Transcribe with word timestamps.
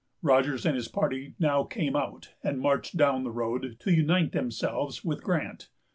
Rogers 0.23 0.65
and 0.65 0.75
his 0.75 0.87
party 0.87 1.35
now 1.37 1.61
came 1.63 1.95
out, 1.95 2.33
and 2.43 2.59
marched 2.59 2.97
down 2.97 3.23
the 3.23 3.29
road, 3.29 3.75
to 3.81 3.93
unite 3.93 4.31
themselves 4.31 5.05
with 5.05 5.21
Grant. 5.23 5.69